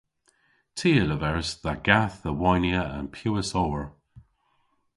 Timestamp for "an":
2.97-3.05